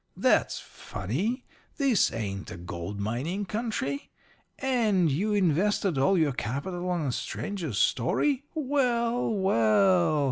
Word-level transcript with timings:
'That's 0.17 0.59
funny. 0.59 1.45
This 1.77 2.11
ain't 2.11 2.49
a 2.49 2.57
gold 2.57 2.99
mining 2.99 3.45
country. 3.45 4.09
And 4.57 5.11
you 5.11 5.33
invested 5.35 5.99
all 5.99 6.17
your 6.17 6.31
capital 6.33 6.89
on 6.89 7.01
a 7.05 7.11
stranger's 7.11 7.77
story? 7.77 8.43
Well, 8.55 9.29
well! 9.29 10.19